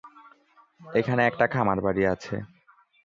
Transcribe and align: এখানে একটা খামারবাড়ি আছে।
এখানে 0.81 1.21
একটা 1.25 1.45
খামারবাড়ি 1.47 2.03
আছে। 2.13 2.35